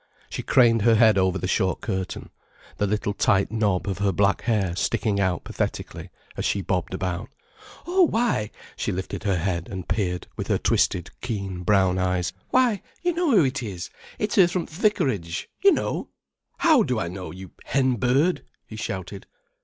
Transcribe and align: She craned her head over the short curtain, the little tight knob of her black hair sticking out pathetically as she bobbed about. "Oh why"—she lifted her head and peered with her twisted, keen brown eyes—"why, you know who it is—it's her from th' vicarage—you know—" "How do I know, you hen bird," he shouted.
She 0.31 0.41
craned 0.41 0.81
her 0.81 0.95
head 0.95 1.19
over 1.19 1.37
the 1.37 1.47
short 1.47 1.79
curtain, 1.81 2.31
the 2.77 2.87
little 2.87 3.13
tight 3.13 3.51
knob 3.51 3.87
of 3.87 3.99
her 3.99 4.11
black 4.11 4.41
hair 4.41 4.75
sticking 4.75 5.19
out 5.19 5.43
pathetically 5.43 6.09
as 6.35 6.43
she 6.43 6.63
bobbed 6.63 6.95
about. 6.95 7.29
"Oh 7.85 8.05
why"—she 8.07 8.91
lifted 8.91 9.25
her 9.25 9.37
head 9.37 9.67
and 9.69 9.87
peered 9.87 10.25
with 10.35 10.47
her 10.47 10.57
twisted, 10.57 11.11
keen 11.21 11.61
brown 11.61 11.99
eyes—"why, 11.99 12.81
you 13.03 13.13
know 13.13 13.29
who 13.29 13.45
it 13.45 13.61
is—it's 13.61 14.35
her 14.37 14.47
from 14.47 14.65
th' 14.65 14.71
vicarage—you 14.71 15.71
know—" 15.71 16.09
"How 16.57 16.81
do 16.81 16.97
I 16.99 17.07
know, 17.07 17.29
you 17.29 17.51
hen 17.65 17.97
bird," 17.97 18.43
he 18.65 18.77
shouted. 18.77 19.27